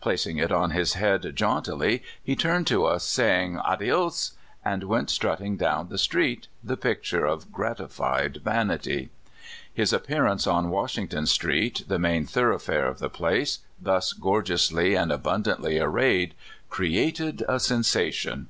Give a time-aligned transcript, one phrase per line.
[0.00, 4.32] Placing it on his head jauntily, he turned to us, saying, ^'Adios!''
[4.64, 9.10] and went strut ting down the street, the picture of gratified vanity.
[9.74, 15.78] His appearance on Washington Street, the main thoroughfare of the place, thus gorgeously and abundantly
[15.78, 16.32] arrayed,
[16.70, 18.48] created a sensation.